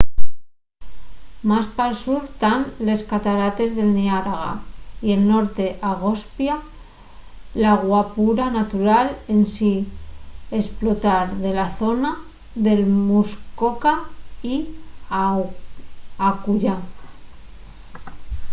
[1.49, 4.51] más pal sur tán les catarates del niágara
[5.05, 6.55] y el norte agospia
[7.63, 9.79] la guapura natural ensin
[10.61, 12.11] esplotar de la zona
[12.65, 12.73] de
[13.09, 13.93] muskoka
[14.53, 14.57] y
[16.31, 16.75] acullá